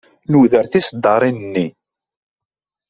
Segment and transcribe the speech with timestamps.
[0.31, 1.67] Nuder tiseddaṛin-nni.